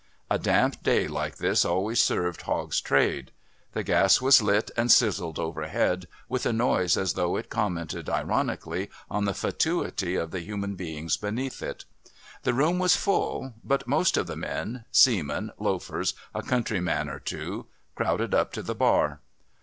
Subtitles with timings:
[0.31, 3.29] A damp day like this always served Hogg's trade.
[3.73, 8.89] The gas was lit and sizzled overhead with a noise as though it commented ironically
[9.11, 11.85] on the fatuity of the human beings beneath it.
[12.41, 17.19] The room was full, but most of the men seamen, loafers, a country man or
[17.19, 19.19] two crowded up to the bar.